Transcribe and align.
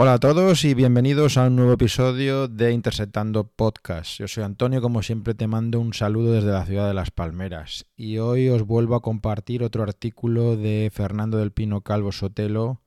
Hola 0.00 0.12
a 0.12 0.20
todos 0.20 0.64
y 0.64 0.74
bienvenidos 0.74 1.36
a 1.36 1.48
un 1.48 1.56
nuevo 1.56 1.72
episodio 1.72 2.46
de 2.46 2.70
Interceptando 2.70 3.48
Podcast. 3.48 4.20
Yo 4.20 4.28
soy 4.28 4.44
Antonio, 4.44 4.80
como 4.80 5.02
siempre 5.02 5.34
te 5.34 5.48
mando 5.48 5.80
un 5.80 5.92
saludo 5.92 6.34
desde 6.34 6.52
la 6.52 6.64
ciudad 6.64 6.86
de 6.86 6.94
Las 6.94 7.10
Palmeras 7.10 7.84
y 7.96 8.18
hoy 8.18 8.48
os 8.48 8.62
vuelvo 8.62 8.94
a 8.94 9.02
compartir 9.02 9.64
otro 9.64 9.82
artículo 9.82 10.56
de 10.56 10.88
Fernando 10.94 11.38
del 11.38 11.50
Pino 11.50 11.80
Calvo 11.80 12.12
Sotelo, 12.12 12.80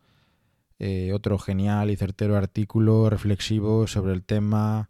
eh, 0.80 1.12
otro 1.14 1.38
genial 1.38 1.92
y 1.92 1.98
certero 1.98 2.38
artículo 2.38 3.10
reflexivo 3.10 3.88
sobre 3.88 4.14
el 4.14 4.24
tema 4.24 4.90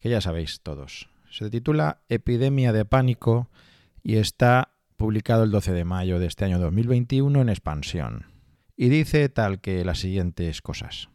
que 0.00 0.10
ya 0.10 0.20
sabéis 0.20 0.60
todos. 0.60 1.08
Se 1.30 1.48
titula 1.48 2.02
Epidemia 2.10 2.74
de 2.74 2.84
Pánico 2.84 3.48
y 4.02 4.16
está 4.16 4.74
publicado 4.98 5.44
el 5.44 5.50
12 5.50 5.72
de 5.72 5.84
mayo 5.86 6.18
de 6.18 6.26
este 6.26 6.44
año 6.44 6.58
2021 6.58 7.40
en 7.40 7.48
expansión. 7.48 8.26
Y 8.76 8.90
dice 8.90 9.30
tal 9.30 9.62
que 9.62 9.82
las 9.86 10.00
siguientes 10.00 10.60
cosas. 10.60 11.08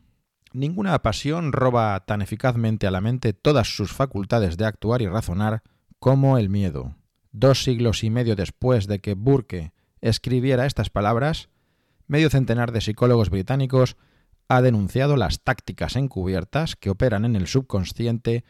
Ninguna 0.54 1.02
pasión 1.02 1.52
roba 1.52 2.00
tan 2.06 2.22
eficazmente 2.22 2.86
a 2.86 2.92
la 2.92 3.02
mente 3.02 3.34
todas 3.34 3.76
sus 3.76 3.92
facultades 3.92 4.56
de 4.56 4.66
actuar 4.66 5.02
y 5.02 5.08
razonar 5.08 5.64
como 5.98 6.38
el 6.38 6.50
miedo. 6.50 6.96
Dos 7.32 7.64
siglos 7.64 8.04
y 8.04 8.12
medio 8.12 8.36
después 8.36 8.86
de 8.86 9.00
que 9.00 9.16
Burke 9.16 9.74
escribiera 10.00 10.68
estas 10.68 10.92
palabras, 10.92 11.50
medio 12.06 12.30
centenar 12.30 12.72
de 12.72 12.82
psicólogos 12.82 13.32
británicos 13.32 13.98
ha 14.48 14.62
denunciado 14.62 15.18
las 15.18 15.42
tácticas 15.42 15.96
encubiertas 15.96 16.76
que 16.76 16.92
operan 16.92 17.26
en 17.26 17.36
el 17.36 17.48
subconsciente 17.48 18.44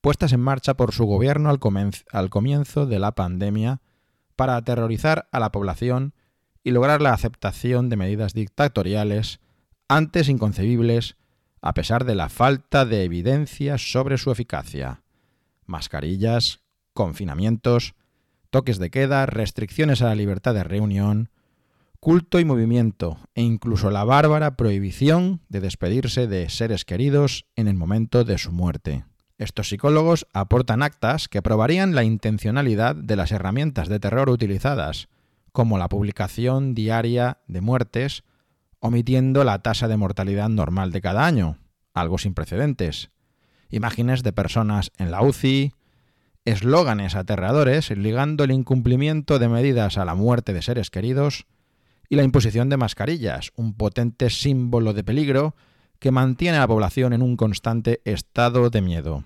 puestas 0.00 0.32
en 0.32 0.40
marcha 0.40 0.72
por 0.72 0.92
su 0.92 1.04
gobierno 1.04 1.50
al, 1.50 1.60
al, 2.12 2.30
comienzo 2.30 2.86
de 2.86 2.98
la 2.98 3.12
pandemia 3.12 3.82
para 4.36 4.56
aterrorizar 4.56 5.28
a 5.32 5.38
la 5.38 5.52
población 5.52 6.14
y 6.64 6.70
lograr 6.70 7.02
la 7.02 7.12
aceptación 7.12 7.90
de 7.90 7.96
medidas 7.96 8.32
dictatoriales 8.32 9.40
antes 9.86 10.30
inconcebibles 10.30 11.16
a 11.62 11.74
pesar 11.74 12.04
de 12.04 12.16
la 12.16 12.28
falta 12.28 12.84
de 12.84 13.04
evidencia 13.04 13.78
sobre 13.78 14.18
su 14.18 14.32
eficacia. 14.32 15.02
Mascarillas, 15.64 16.60
confinamientos, 16.92 17.94
toques 18.50 18.78
de 18.78 18.90
queda, 18.90 19.24
restricciones 19.26 20.02
a 20.02 20.06
la 20.06 20.16
libertad 20.16 20.54
de 20.54 20.64
reunión, 20.64 21.30
culto 22.00 22.40
y 22.40 22.44
movimiento, 22.44 23.16
e 23.36 23.42
incluso 23.42 23.92
la 23.92 24.02
bárbara 24.02 24.56
prohibición 24.56 25.40
de 25.48 25.60
despedirse 25.60 26.26
de 26.26 26.50
seres 26.50 26.84
queridos 26.84 27.46
en 27.54 27.68
el 27.68 27.74
momento 27.74 28.24
de 28.24 28.38
su 28.38 28.50
muerte. 28.50 29.04
Estos 29.38 29.68
psicólogos 29.68 30.26
aportan 30.32 30.82
actas 30.82 31.28
que 31.28 31.42
probarían 31.42 31.94
la 31.94 32.02
intencionalidad 32.02 32.96
de 32.96 33.16
las 33.16 33.30
herramientas 33.30 33.88
de 33.88 34.00
terror 34.00 34.30
utilizadas, 34.30 35.08
como 35.52 35.78
la 35.78 35.88
publicación 35.88 36.74
diaria 36.74 37.38
de 37.46 37.60
muertes 37.60 38.24
omitiendo 38.82 39.44
la 39.44 39.60
tasa 39.60 39.86
de 39.86 39.96
mortalidad 39.96 40.48
normal 40.48 40.90
de 40.90 41.00
cada 41.00 41.24
año, 41.24 41.56
algo 41.94 42.18
sin 42.18 42.34
precedentes. 42.34 43.10
Imágenes 43.70 44.24
de 44.24 44.32
personas 44.32 44.90
en 44.98 45.12
la 45.12 45.22
UCI, 45.22 45.72
eslóganes 46.44 47.14
aterradores 47.14 47.90
ligando 47.90 48.42
el 48.42 48.50
incumplimiento 48.50 49.38
de 49.38 49.48
medidas 49.48 49.98
a 49.98 50.04
la 50.04 50.16
muerte 50.16 50.52
de 50.52 50.62
seres 50.62 50.90
queridos 50.90 51.46
y 52.08 52.16
la 52.16 52.24
imposición 52.24 52.68
de 52.70 52.76
mascarillas, 52.76 53.52
un 53.54 53.74
potente 53.74 54.30
símbolo 54.30 54.92
de 54.94 55.04
peligro 55.04 55.54
que 56.00 56.10
mantiene 56.10 56.56
a 56.56 56.62
la 56.62 56.68
población 56.68 57.12
en 57.12 57.22
un 57.22 57.36
constante 57.36 58.02
estado 58.04 58.68
de 58.68 58.82
miedo. 58.82 59.24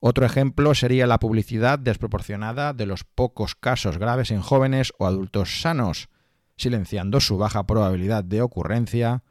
Otro 0.00 0.26
ejemplo 0.26 0.74
sería 0.74 1.06
la 1.06 1.20
publicidad 1.20 1.78
desproporcionada 1.78 2.72
de 2.72 2.86
los 2.86 3.04
pocos 3.04 3.54
casos 3.54 3.98
graves 3.98 4.32
en 4.32 4.40
jóvenes 4.40 4.92
o 4.98 5.06
adultos 5.06 5.60
sanos, 5.60 6.08
silenciando 6.62 7.20
su 7.20 7.36
baja 7.38 7.66
probabilidad 7.66 8.24
de 8.24 8.40
ocurrencia, 8.40 9.22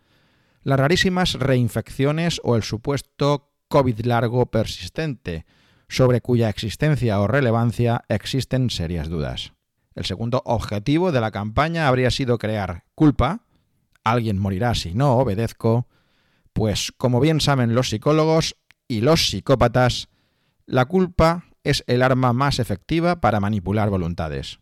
las 0.64 0.80
rarísimas 0.80 1.34
reinfecciones 1.34 2.40
o 2.44 2.56
el 2.56 2.64
supuesto 2.64 3.52
COVID 3.68 4.02
largo 4.02 4.46
persistente, 4.48 5.46
sobre 5.88 6.22
cuya 6.22 6.50
existencia 6.50 7.20
o 7.20 7.28
relevancia 7.28 8.04
existen 8.08 8.70
serias 8.70 9.10
dudas. 9.10 9.54
El 9.96 10.06
segundo 10.06 10.42
objetivo 10.46 11.12
de 11.12 11.22
la 11.22 11.32
campaña 11.32 11.88
habría 11.88 12.12
sido 12.12 12.38
crear 12.38 12.86
culpa, 12.96 13.42
alguien 14.04 14.38
morirá 14.38 14.76
si 14.76 14.94
no 14.94 15.18
obedezco, 15.18 15.88
pues 16.54 16.94
como 16.98 17.20
bien 17.20 17.42
saben 17.42 17.76
los 17.76 17.90
psicólogos 17.90 18.56
y 18.88 19.02
los 19.02 19.30
psicópatas, 19.30 20.10
la 20.66 20.86
culpa 20.86 21.46
es 21.64 21.84
el 21.88 22.02
arma 22.02 22.34
más 22.34 22.60
efectiva 22.60 23.22
para 23.22 23.40
manipular 23.40 23.90
voluntades. 23.90 24.60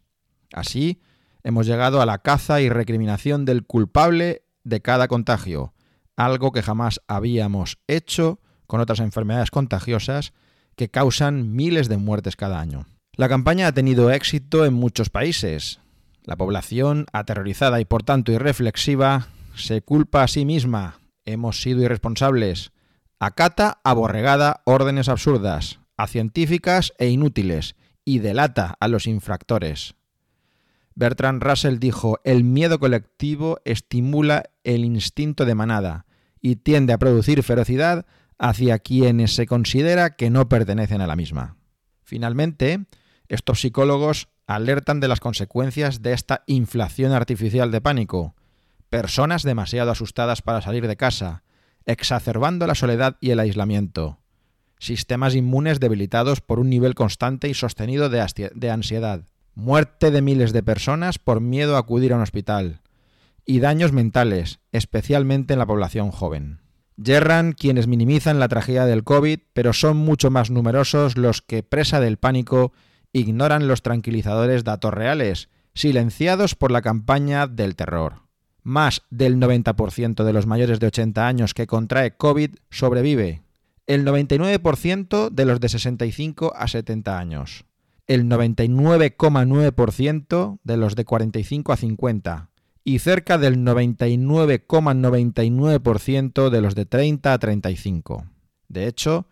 Así, 0.53 1.01
hemos 1.43 1.65
llegado 1.65 2.01
a 2.01 2.05
la 2.05 2.19
caza 2.19 2.61
y 2.61 2.69
recriminación 2.69 3.45
del 3.45 3.65
culpable 3.65 4.43
de 4.63 4.81
cada 4.81 5.07
contagio, 5.07 5.73
algo 6.15 6.51
que 6.51 6.61
jamás 6.61 7.01
habíamos 7.07 7.79
hecho 7.87 8.39
con 8.67 8.81
otras 8.81 8.99
enfermedades 8.99 9.51
contagiosas 9.51 10.33
que 10.75 10.89
causan 10.89 11.55
miles 11.55 11.89
de 11.89 11.97
muertes 11.97 12.35
cada 12.35 12.59
año. 12.59 12.85
La 13.15 13.27
campaña 13.27 13.67
ha 13.67 13.73
tenido 13.73 14.11
éxito 14.11 14.65
en 14.65 14.73
muchos 14.73 15.09
países. 15.09 15.79
La 16.23 16.37
población, 16.37 17.05
aterrorizada 17.11 17.81
y 17.81 17.85
por 17.85 18.03
tanto 18.03 18.31
irreflexiva, 18.31 19.27
se 19.55 19.81
culpa 19.81 20.23
a 20.23 20.27
sí 20.27 20.45
misma. 20.45 20.99
Hemos 21.25 21.61
sido 21.61 21.81
irresponsables. 21.83 22.71
Acata 23.19 23.81
aborregada 23.83 24.61
órdenes 24.63 25.09
absurdas, 25.09 25.79
a 25.97 26.07
científicas 26.07 26.93
e 26.97 27.09
inútiles, 27.09 27.75
y 28.05 28.19
delata 28.19 28.75
a 28.79 28.87
los 28.87 29.05
infractores. 29.05 29.95
Bertrand 30.99 31.41
Russell 31.41 31.79
dijo, 31.79 32.19
el 32.25 32.43
miedo 32.43 32.77
colectivo 32.77 33.61
estimula 33.63 34.49
el 34.65 34.83
instinto 34.83 35.45
de 35.45 35.55
manada 35.55 36.05
y 36.41 36.57
tiende 36.57 36.91
a 36.91 36.97
producir 36.97 37.41
ferocidad 37.41 38.05
hacia 38.37 38.79
quienes 38.79 39.33
se 39.33 39.45
considera 39.45 40.17
que 40.17 40.29
no 40.29 40.49
pertenecen 40.49 40.99
a 40.99 41.07
la 41.07 41.15
misma. 41.15 41.55
Finalmente, 42.03 42.85
estos 43.29 43.61
psicólogos 43.61 44.27
alertan 44.45 44.99
de 44.99 45.07
las 45.07 45.21
consecuencias 45.21 46.01
de 46.01 46.11
esta 46.11 46.43
inflación 46.47 47.13
artificial 47.13 47.71
de 47.71 47.79
pánico. 47.79 48.35
Personas 48.89 49.43
demasiado 49.43 49.91
asustadas 49.91 50.41
para 50.41 50.61
salir 50.61 50.85
de 50.85 50.97
casa, 50.97 51.43
exacerbando 51.85 52.67
la 52.67 52.75
soledad 52.75 53.15
y 53.21 53.29
el 53.29 53.39
aislamiento. 53.39 54.19
Sistemas 54.79 55.33
inmunes 55.33 55.79
debilitados 55.79 56.41
por 56.41 56.59
un 56.59 56.69
nivel 56.69 56.93
constante 56.93 57.47
y 57.47 57.53
sostenido 57.53 58.09
de, 58.09 58.19
ansiedad 58.69 59.23
muerte 59.59 60.09
de 60.09 60.21
miles 60.21 60.53
de 60.53 60.63
personas 60.63 61.19
por 61.19 61.41
miedo 61.41 61.75
a 61.75 61.79
acudir 61.79 62.13
a 62.13 62.15
un 62.15 62.21
hospital 62.21 62.81
y 63.45 63.59
daños 63.59 63.91
mentales, 63.91 64.59
especialmente 64.71 65.53
en 65.53 65.59
la 65.59 65.65
población 65.65 66.11
joven. 66.11 66.61
Yerran 66.95 67.53
quienes 67.53 67.87
minimizan 67.87 68.39
la 68.39 68.47
tragedia 68.47 68.85
del 68.85 69.03
COVID, 69.03 69.39
pero 69.53 69.73
son 69.73 69.97
mucho 69.97 70.29
más 70.29 70.49
numerosos 70.49 71.17
los 71.17 71.41
que, 71.41 71.63
presa 71.63 71.99
del 71.99 72.17
pánico, 72.17 72.73
ignoran 73.11 73.67
los 73.67 73.81
tranquilizadores 73.81 74.63
datos 74.63 74.93
reales, 74.93 75.49
silenciados 75.73 76.55
por 76.55 76.71
la 76.71 76.81
campaña 76.81 77.47
del 77.47 77.75
terror. 77.75 78.23
Más 78.63 79.01
del 79.09 79.37
90% 79.37 80.23
de 80.23 80.33
los 80.33 80.45
mayores 80.45 80.79
de 80.79 80.87
80 80.87 81.27
años 81.27 81.53
que 81.53 81.67
contrae 81.67 82.15
COVID 82.15 82.55
sobrevive. 82.69 83.41
El 83.87 84.05
99% 84.05 85.29
de 85.31 85.45
los 85.45 85.59
de 85.59 85.69
65 85.69 86.53
a 86.55 86.67
70 86.67 87.17
años 87.17 87.65
el 88.09 88.25
99,9% 88.25 90.59
de 90.63 90.77
los 90.77 90.95
de 90.95 91.05
45 91.05 91.71
a 91.71 91.77
50 91.77 92.49
y 92.83 92.97
cerca 92.97 93.37
del 93.37 93.59
99,99% 93.59 96.49
de 96.49 96.61
los 96.61 96.73
de 96.73 96.87
30 96.87 97.31
a 97.31 97.37
35. 97.37 98.25
De 98.67 98.87
hecho, 98.87 99.27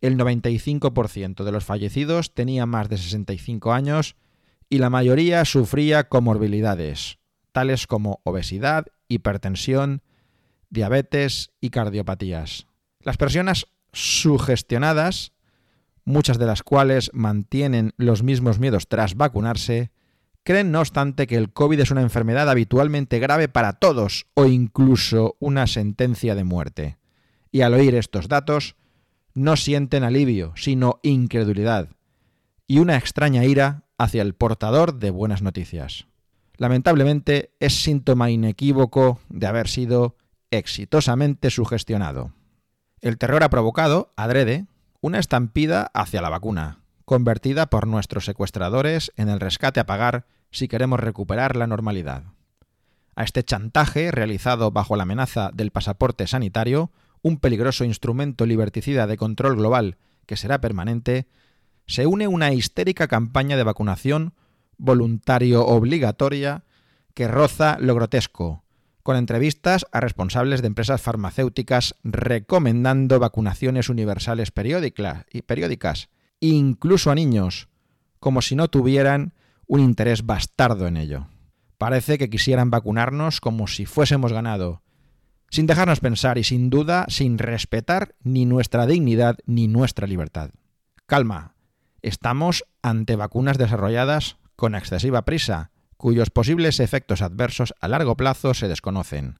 el 0.00 0.16
95% 0.16 1.42
de 1.42 1.50
los 1.50 1.64
fallecidos 1.64 2.32
tenía 2.32 2.66
más 2.66 2.88
de 2.88 2.98
65 2.98 3.72
años 3.72 4.14
y 4.68 4.78
la 4.78 4.90
mayoría 4.90 5.44
sufría 5.44 6.08
comorbilidades, 6.08 7.18
tales 7.50 7.88
como 7.88 8.20
obesidad, 8.22 8.86
hipertensión, 9.08 10.02
diabetes 10.68 11.50
y 11.60 11.70
cardiopatías. 11.70 12.68
Las 13.00 13.16
personas 13.16 13.66
sugestionadas 13.92 15.32
muchas 16.10 16.38
de 16.38 16.46
las 16.46 16.62
cuales 16.62 17.10
mantienen 17.14 17.92
los 17.96 18.22
mismos 18.22 18.58
miedos 18.58 18.88
tras 18.88 19.16
vacunarse, 19.16 19.90
creen 20.42 20.70
no 20.70 20.80
obstante 20.80 21.26
que 21.26 21.36
el 21.36 21.52
COVID 21.52 21.80
es 21.80 21.90
una 21.90 22.02
enfermedad 22.02 22.50
habitualmente 22.50 23.18
grave 23.18 23.48
para 23.48 23.74
todos 23.74 24.26
o 24.34 24.46
incluso 24.46 25.36
una 25.40 25.66
sentencia 25.66 26.34
de 26.34 26.44
muerte. 26.44 26.98
Y 27.50 27.62
al 27.62 27.74
oír 27.74 27.94
estos 27.94 28.28
datos, 28.28 28.76
no 29.34 29.56
sienten 29.56 30.04
alivio, 30.04 30.52
sino 30.56 31.00
incredulidad 31.02 31.88
y 32.70 32.78
una 32.78 32.96
extraña 32.96 33.44
ira 33.44 33.82
hacia 33.98 34.22
el 34.22 34.34
portador 34.34 35.00
de 35.00 35.10
buenas 35.10 35.42
noticias. 35.42 36.06
Lamentablemente 36.56 37.52
es 37.58 37.82
síntoma 37.82 38.30
inequívoco 38.30 39.18
de 39.28 39.48
haber 39.48 39.66
sido 39.66 40.16
exitosamente 40.52 41.50
sugestionado. 41.50 42.32
El 43.00 43.18
terror 43.18 43.42
ha 43.42 43.50
provocado, 43.50 44.12
adrede, 44.14 44.66
una 45.00 45.18
estampida 45.18 45.90
hacia 45.94 46.20
la 46.20 46.28
vacuna, 46.28 46.80
convertida 47.04 47.66
por 47.66 47.86
nuestros 47.86 48.24
secuestradores 48.24 49.12
en 49.16 49.28
el 49.28 49.40
rescate 49.40 49.80
a 49.80 49.86
pagar 49.86 50.26
si 50.50 50.68
queremos 50.68 51.00
recuperar 51.00 51.56
la 51.56 51.66
normalidad. 51.66 52.24
A 53.16 53.24
este 53.24 53.42
chantaje, 53.42 54.10
realizado 54.10 54.70
bajo 54.70 54.96
la 54.96 55.04
amenaza 55.04 55.50
del 55.52 55.70
pasaporte 55.70 56.26
sanitario, 56.26 56.90
un 57.22 57.38
peligroso 57.38 57.84
instrumento 57.84 58.46
liberticida 58.46 59.06
de 59.06 59.16
control 59.16 59.56
global 59.56 59.96
que 60.26 60.36
será 60.36 60.60
permanente, 60.60 61.26
se 61.86 62.06
une 62.06 62.28
una 62.28 62.52
histérica 62.52 63.08
campaña 63.08 63.56
de 63.56 63.64
vacunación 63.64 64.34
voluntario 64.76 65.66
obligatoria 65.66 66.64
que 67.14 67.26
roza 67.26 67.78
lo 67.80 67.94
grotesco, 67.94 68.64
con 69.02 69.16
entrevistas 69.16 69.86
a 69.92 70.00
responsables 70.00 70.60
de 70.60 70.68
empresas 70.68 71.00
farmacéuticas 71.00 71.96
recomendando 72.04 73.18
vacunaciones 73.18 73.88
universales 73.88 74.50
periódicas, 74.50 76.08
incluso 76.40 77.10
a 77.10 77.14
niños, 77.14 77.68
como 78.18 78.42
si 78.42 78.56
no 78.56 78.68
tuvieran 78.68 79.34
un 79.66 79.80
interés 79.80 80.26
bastardo 80.26 80.86
en 80.86 80.96
ello. 80.96 81.28
Parece 81.78 82.18
que 82.18 82.28
quisieran 82.28 82.70
vacunarnos 82.70 83.40
como 83.40 83.66
si 83.66 83.86
fuésemos 83.86 84.32
ganado, 84.32 84.82
sin 85.50 85.66
dejarnos 85.66 86.00
pensar 86.00 86.38
y 86.38 86.44
sin 86.44 86.70
duda 86.70 87.06
sin 87.08 87.38
respetar 87.38 88.14
ni 88.22 88.46
nuestra 88.46 88.86
dignidad 88.86 89.38
ni 89.46 89.66
nuestra 89.66 90.06
libertad. 90.06 90.50
Calma, 91.06 91.54
estamos 92.02 92.64
ante 92.82 93.16
vacunas 93.16 93.58
desarrolladas 93.58 94.36
con 94.56 94.74
excesiva 94.74 95.24
prisa, 95.24 95.70
cuyos 96.00 96.30
posibles 96.30 96.80
efectos 96.80 97.20
adversos 97.20 97.74
a 97.78 97.86
largo 97.86 98.16
plazo 98.16 98.54
se 98.54 98.68
desconocen. 98.68 99.38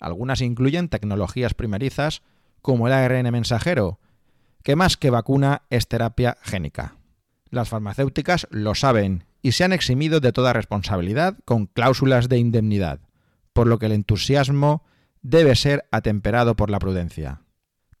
Algunas 0.00 0.40
incluyen 0.40 0.88
tecnologías 0.88 1.54
primerizas 1.54 2.22
como 2.62 2.88
el 2.88 2.92
ARN 2.92 3.30
mensajero, 3.30 4.00
que 4.64 4.74
más 4.74 4.96
que 4.96 5.10
vacuna 5.10 5.62
es 5.70 5.86
terapia 5.86 6.36
génica. 6.42 6.96
Las 7.48 7.68
farmacéuticas 7.68 8.48
lo 8.50 8.74
saben 8.74 9.24
y 9.40 9.52
se 9.52 9.62
han 9.62 9.72
eximido 9.72 10.18
de 10.18 10.32
toda 10.32 10.52
responsabilidad 10.52 11.38
con 11.44 11.66
cláusulas 11.66 12.28
de 12.28 12.38
indemnidad, 12.38 12.98
por 13.52 13.68
lo 13.68 13.78
que 13.78 13.86
el 13.86 13.92
entusiasmo 13.92 14.82
debe 15.22 15.54
ser 15.54 15.86
atemperado 15.92 16.56
por 16.56 16.70
la 16.70 16.80
prudencia. 16.80 17.42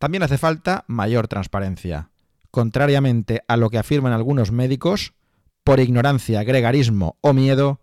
También 0.00 0.24
hace 0.24 0.36
falta 0.36 0.84
mayor 0.88 1.28
transparencia. 1.28 2.10
Contrariamente 2.50 3.42
a 3.46 3.56
lo 3.56 3.70
que 3.70 3.78
afirman 3.78 4.12
algunos 4.12 4.50
médicos, 4.50 5.14
por 5.62 5.78
ignorancia, 5.78 6.42
gregarismo 6.42 7.18
o 7.20 7.32
miedo, 7.32 7.80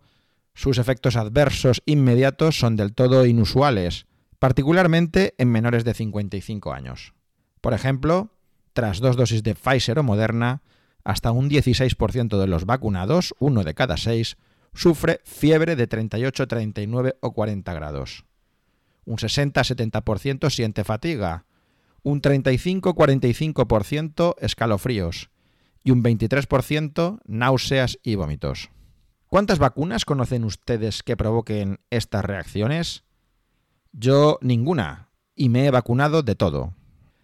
sus 0.54 0.78
efectos 0.78 1.16
adversos 1.16 1.82
inmediatos 1.86 2.58
son 2.58 2.76
del 2.76 2.94
todo 2.94 3.26
inusuales, 3.26 4.06
particularmente 4.38 5.34
en 5.38 5.50
menores 5.50 5.84
de 5.84 5.94
55 5.94 6.72
años. 6.72 7.14
Por 7.60 7.74
ejemplo, 7.74 8.30
tras 8.72 9.00
dos 9.00 9.16
dosis 9.16 9.42
de 9.42 9.54
Pfizer 9.54 9.98
o 9.98 10.02
Moderna, 10.02 10.62
hasta 11.04 11.32
un 11.32 11.50
16% 11.50 12.38
de 12.38 12.46
los 12.46 12.66
vacunados, 12.66 13.34
uno 13.38 13.64
de 13.64 13.74
cada 13.74 13.96
seis, 13.96 14.36
sufre 14.74 15.20
fiebre 15.24 15.74
de 15.76 15.86
38, 15.86 16.48
39 16.48 17.16
o 17.20 17.32
40 17.32 17.72
grados. 17.74 18.24
Un 19.04 19.16
60-70% 19.16 20.50
siente 20.50 20.84
fatiga, 20.84 21.44
un 22.02 22.22
35-45% 22.22 24.36
escalofríos 24.40 25.30
y 25.84 25.90
un 25.90 26.02
23% 26.02 27.20
náuseas 27.26 27.98
y 28.02 28.14
vómitos. 28.14 28.70
¿Cuántas 29.32 29.58
vacunas 29.58 30.04
conocen 30.04 30.44
ustedes 30.44 31.02
que 31.02 31.16
provoquen 31.16 31.80
estas 31.88 32.22
reacciones? 32.22 33.02
Yo 33.90 34.38
ninguna, 34.42 35.08
y 35.34 35.48
me 35.48 35.64
he 35.64 35.70
vacunado 35.70 36.22
de 36.22 36.34
todo. 36.34 36.74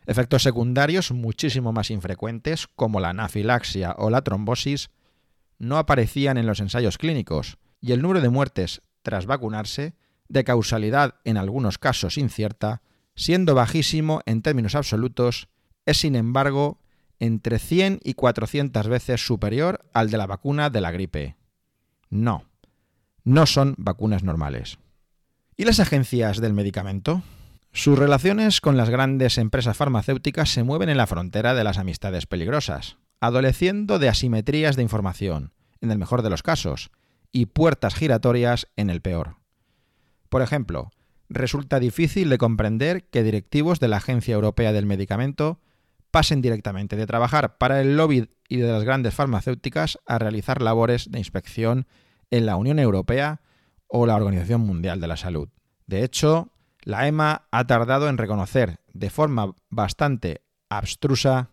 Efectos 0.06 0.42
secundarios 0.42 1.12
muchísimo 1.12 1.74
más 1.74 1.90
infrecuentes, 1.90 2.66
como 2.66 2.98
la 2.98 3.10
anafilaxia 3.10 3.94
o 3.98 4.08
la 4.08 4.22
trombosis, 4.22 4.88
no 5.58 5.76
aparecían 5.76 6.38
en 6.38 6.46
los 6.46 6.60
ensayos 6.60 6.96
clínicos, 6.96 7.58
y 7.78 7.92
el 7.92 8.00
número 8.00 8.22
de 8.22 8.30
muertes 8.30 8.80
tras 9.02 9.26
vacunarse, 9.26 9.94
de 10.30 10.44
causalidad 10.44 11.16
en 11.24 11.36
algunos 11.36 11.76
casos 11.76 12.16
incierta, 12.16 12.80
siendo 13.16 13.54
bajísimo 13.54 14.22
en 14.24 14.40
términos 14.40 14.74
absolutos, 14.76 15.50
es 15.84 15.98
sin 15.98 16.16
embargo 16.16 16.80
entre 17.18 17.58
100 17.58 18.00
y 18.02 18.14
400 18.14 18.88
veces 18.88 19.26
superior 19.26 19.84
al 19.92 20.08
de 20.08 20.16
la 20.16 20.26
vacuna 20.26 20.70
de 20.70 20.80
la 20.80 20.90
gripe. 20.90 21.37
No, 22.10 22.44
no 23.24 23.46
son 23.46 23.74
vacunas 23.78 24.22
normales. 24.22 24.78
¿Y 25.56 25.64
las 25.64 25.80
agencias 25.80 26.40
del 26.40 26.54
medicamento? 26.54 27.22
Sus 27.72 27.98
relaciones 27.98 28.60
con 28.60 28.76
las 28.76 28.90
grandes 28.90 29.38
empresas 29.38 29.76
farmacéuticas 29.76 30.50
se 30.50 30.62
mueven 30.62 30.88
en 30.88 30.96
la 30.96 31.06
frontera 31.06 31.54
de 31.54 31.64
las 31.64 31.78
amistades 31.78 32.26
peligrosas, 32.26 32.96
adoleciendo 33.20 33.98
de 33.98 34.08
asimetrías 34.08 34.76
de 34.76 34.82
información, 34.82 35.52
en 35.80 35.90
el 35.90 35.98
mejor 35.98 36.22
de 36.22 36.30
los 36.30 36.42
casos, 36.42 36.90
y 37.30 37.46
puertas 37.46 37.94
giratorias 37.94 38.68
en 38.76 38.90
el 38.90 39.00
peor. 39.00 39.36
Por 40.28 40.42
ejemplo, 40.42 40.90
resulta 41.28 41.78
difícil 41.78 42.30
de 42.30 42.38
comprender 42.38 43.04
que 43.04 43.22
directivos 43.22 43.80
de 43.80 43.88
la 43.88 43.98
Agencia 43.98 44.34
Europea 44.34 44.72
del 44.72 44.86
Medicamento 44.86 45.60
pasen 46.10 46.40
directamente 46.40 46.96
de 46.96 47.06
trabajar 47.06 47.58
para 47.58 47.80
el 47.80 47.96
lobby 47.96 48.30
y 48.48 48.56
de 48.58 48.72
las 48.72 48.84
grandes 48.84 49.14
farmacéuticas 49.14 49.98
a 50.06 50.18
realizar 50.18 50.62
labores 50.62 51.10
de 51.10 51.18
inspección 51.18 51.86
en 52.30 52.46
la 52.46 52.56
Unión 52.56 52.78
Europea 52.78 53.40
o 53.86 54.06
la 54.06 54.16
Organización 54.16 54.62
Mundial 54.62 55.00
de 55.00 55.08
la 55.08 55.16
Salud. 55.16 55.48
De 55.86 56.04
hecho, 56.04 56.52
la 56.82 57.06
EMA 57.06 57.48
ha 57.50 57.66
tardado 57.66 58.08
en 58.08 58.18
reconocer 58.18 58.80
de 58.92 59.10
forma 59.10 59.54
bastante 59.70 60.42
abstrusa 60.68 61.50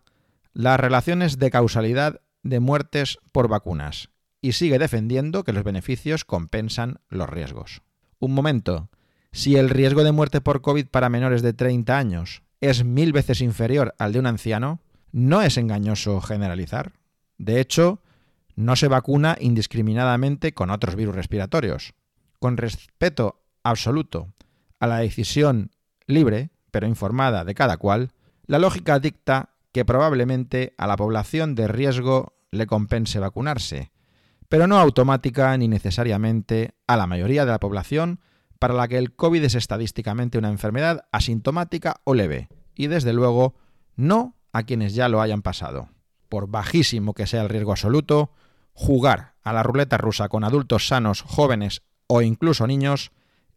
las 0.52 0.80
relaciones 0.80 1.38
de 1.38 1.50
causalidad 1.50 2.20
de 2.42 2.60
muertes 2.60 3.18
por 3.32 3.48
vacunas 3.48 4.10
y 4.40 4.52
sigue 4.52 4.78
defendiendo 4.78 5.44
que 5.44 5.52
los 5.52 5.64
beneficios 5.64 6.24
compensan 6.24 7.00
los 7.08 7.28
riesgos. 7.28 7.82
Un 8.18 8.32
momento, 8.32 8.88
si 9.32 9.56
el 9.56 9.68
riesgo 9.68 10.04
de 10.04 10.12
muerte 10.12 10.40
por 10.40 10.62
COVID 10.62 10.86
para 10.86 11.08
menores 11.08 11.42
de 11.42 11.52
30 11.52 11.98
años 11.98 12.42
es 12.60 12.84
mil 12.84 13.12
veces 13.12 13.40
inferior 13.40 13.94
al 13.98 14.12
de 14.12 14.18
un 14.18 14.26
anciano, 14.26 14.80
no 15.16 15.40
es 15.40 15.56
engañoso 15.56 16.20
generalizar. 16.20 16.92
De 17.38 17.58
hecho, 17.58 18.02
no 18.54 18.76
se 18.76 18.86
vacuna 18.86 19.38
indiscriminadamente 19.40 20.52
con 20.52 20.68
otros 20.68 20.94
virus 20.94 21.14
respiratorios. 21.14 21.94
Con 22.38 22.58
respeto 22.58 23.42
absoluto 23.62 24.34
a 24.78 24.86
la 24.86 24.98
decisión 24.98 25.70
libre, 26.06 26.50
pero 26.70 26.86
informada 26.86 27.46
de 27.46 27.54
cada 27.54 27.78
cual, 27.78 28.12
la 28.44 28.58
lógica 28.58 28.98
dicta 28.98 29.54
que 29.72 29.86
probablemente 29.86 30.74
a 30.76 30.86
la 30.86 30.96
población 30.96 31.54
de 31.54 31.66
riesgo 31.66 32.36
le 32.50 32.66
compense 32.66 33.18
vacunarse, 33.18 33.92
pero 34.50 34.66
no 34.66 34.78
automática 34.78 35.56
ni 35.56 35.66
necesariamente 35.66 36.74
a 36.86 36.98
la 36.98 37.06
mayoría 37.06 37.46
de 37.46 37.52
la 37.52 37.60
población 37.60 38.20
para 38.58 38.74
la 38.74 38.86
que 38.86 38.98
el 38.98 39.16
COVID 39.16 39.44
es 39.44 39.54
estadísticamente 39.54 40.36
una 40.36 40.50
enfermedad 40.50 41.06
asintomática 41.10 42.02
o 42.04 42.12
leve, 42.12 42.50
y 42.74 42.88
desde 42.88 43.14
luego 43.14 43.54
no 43.96 44.35
a 44.56 44.62
quienes 44.62 44.94
ya 44.94 45.08
lo 45.08 45.20
hayan 45.20 45.42
pasado. 45.42 45.90
Por 46.30 46.48
bajísimo 46.48 47.12
que 47.12 47.26
sea 47.26 47.42
el 47.42 47.50
riesgo 47.50 47.72
absoluto, 47.72 48.30
jugar 48.72 49.34
a 49.42 49.52
la 49.52 49.62
ruleta 49.62 49.98
rusa 49.98 50.30
con 50.30 50.44
adultos 50.44 50.88
sanos, 50.88 51.20
jóvenes 51.20 51.82
o 52.06 52.22
incluso 52.22 52.66
niños, 52.66 53.12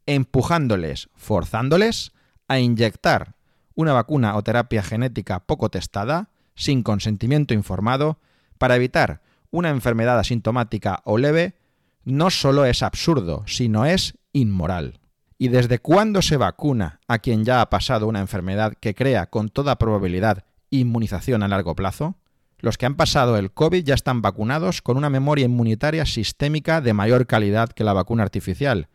empujándoles, 0.05 1.09
forzándoles 1.15 2.11
a 2.49 2.59
inyectar 2.59 3.35
una 3.75 3.93
vacuna 3.93 4.35
o 4.35 4.43
terapia 4.43 4.83
genética 4.83 5.39
poco 5.39 5.69
testada, 5.69 6.31
sin 6.53 6.83
consentimiento 6.83 7.53
informado, 7.53 8.19
para 8.57 8.75
evitar 8.75 9.21
una 9.51 9.69
enfermedad 9.69 10.19
asintomática 10.19 11.01
o 11.05 11.17
leve, 11.17 11.55
no 12.03 12.29
solo 12.29 12.65
es 12.65 12.83
absurdo, 12.83 13.43
sino 13.47 13.85
es 13.85 14.17
inmoral. 14.33 14.99
¿Y 15.37 15.47
desde 15.47 15.79
cuándo 15.79 16.21
se 16.21 16.35
vacuna 16.35 16.99
a 17.07 17.19
quien 17.19 17.45
ya 17.45 17.61
ha 17.61 17.69
pasado 17.69 18.05
una 18.07 18.19
enfermedad 18.19 18.73
que 18.81 18.93
crea 18.93 19.27
con 19.27 19.47
toda 19.47 19.77
probabilidad 19.77 20.43
inmunización 20.69 21.43
a 21.43 21.47
largo 21.47 21.75
plazo? 21.75 22.15
Los 22.59 22.77
que 22.77 22.85
han 22.85 22.95
pasado 22.95 23.37
el 23.37 23.51
COVID 23.51 23.83
ya 23.83 23.93
están 23.93 24.21
vacunados 24.21 24.81
con 24.81 24.97
una 24.97 25.09
memoria 25.09 25.45
inmunitaria 25.45 26.05
sistémica 26.05 26.81
de 26.81 26.93
mayor 26.93 27.25
calidad 27.25 27.69
que 27.69 27.85
la 27.85 27.93
vacuna 27.93 28.23
artificial 28.23 28.89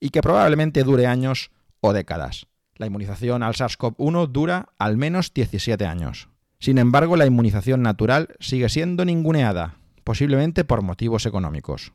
y 0.00 0.10
que 0.10 0.20
probablemente 0.20 0.84
dure 0.84 1.06
años 1.06 1.50
o 1.80 1.92
décadas. 1.92 2.46
La 2.76 2.86
inmunización 2.86 3.42
al 3.42 3.54
SARS-CoV-1 3.54 4.28
dura 4.28 4.68
al 4.78 4.98
menos 4.98 5.32
17 5.32 5.86
años. 5.86 6.28
Sin 6.58 6.76
embargo, 6.76 7.16
la 7.16 7.26
inmunización 7.26 7.82
natural 7.82 8.34
sigue 8.38 8.68
siendo 8.68 9.04
ninguneada, 9.04 9.76
posiblemente 10.04 10.64
por 10.64 10.82
motivos 10.82 11.24
económicos. 11.24 11.92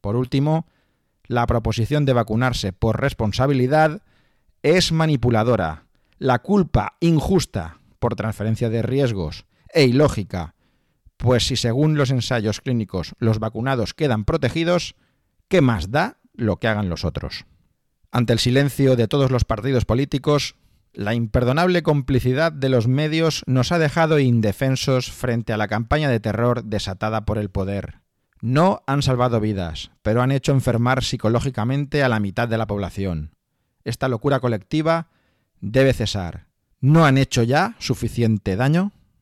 Por 0.00 0.16
último, 0.16 0.66
la 1.26 1.46
proposición 1.46 2.04
de 2.04 2.14
vacunarse 2.14 2.72
por 2.72 3.00
responsabilidad 3.00 4.02
es 4.62 4.90
manipuladora. 4.90 5.84
La 6.18 6.40
culpa 6.40 6.96
injusta 7.00 7.78
por 7.98 8.14
transferencia 8.14 8.70
de 8.70 8.82
riesgos 8.82 9.46
e 9.72 9.84
ilógica, 9.84 10.54
pues 11.16 11.46
si 11.46 11.56
según 11.56 11.96
los 11.96 12.10
ensayos 12.10 12.60
clínicos 12.60 13.14
los 13.18 13.38
vacunados 13.38 13.94
quedan 13.94 14.24
protegidos, 14.24 14.94
¿qué 15.48 15.60
más 15.60 15.90
da 15.90 16.18
lo 16.32 16.56
que 16.56 16.68
hagan 16.68 16.88
los 16.88 17.04
otros? 17.04 17.46
Ante 18.10 18.32
el 18.32 18.38
silencio 18.38 18.96
de 18.96 19.08
todos 19.08 19.30
los 19.30 19.44
partidos 19.44 19.84
políticos, 19.84 20.54
la 20.92 21.14
imperdonable 21.14 21.82
complicidad 21.82 22.50
de 22.50 22.68
los 22.68 22.88
medios 22.88 23.42
nos 23.46 23.72
ha 23.72 23.78
dejado 23.78 24.18
indefensos 24.18 25.12
frente 25.12 25.52
a 25.52 25.56
la 25.56 25.68
campaña 25.68 26.08
de 26.08 26.20
terror 26.20 26.64
desatada 26.64 27.24
por 27.24 27.38
el 27.38 27.50
poder. 27.50 28.00
No 28.40 28.82
han 28.86 29.02
salvado 29.02 29.40
vidas, 29.40 29.90
pero 30.02 30.22
han 30.22 30.32
hecho 30.32 30.52
enfermar 30.52 31.04
psicológicamente 31.04 32.02
a 32.02 32.08
la 32.08 32.20
mitad 32.20 32.48
de 32.48 32.58
la 32.58 32.66
población. 32.66 33.34
Esta 33.84 34.08
locura 34.08 34.40
colectiva 34.40 35.08
debe 35.60 35.92
cesar, 35.92 36.47
¿No 36.80 37.04
han 37.04 37.18
hecho 37.18 37.42
ya 37.42 37.74
suficiente 37.78 38.54
daño? 38.54 38.92